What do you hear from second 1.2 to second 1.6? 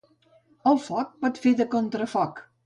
pot fer